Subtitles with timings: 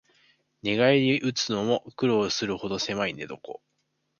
[0.63, 3.37] 寝返りうつのも苦労するほどせまい寝床